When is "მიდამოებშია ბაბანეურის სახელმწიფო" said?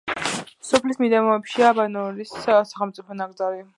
1.03-3.19